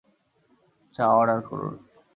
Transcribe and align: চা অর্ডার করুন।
চা 0.95 1.05
অর্ডার 1.11 1.39
করুন। 1.41 1.73